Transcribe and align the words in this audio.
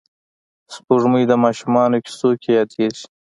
سپوږمۍ 0.73 1.23
د 1.29 1.33
ماشومانو 1.43 1.97
کیسو 2.05 2.29
کې 2.41 2.49
یادېږي 2.59 3.05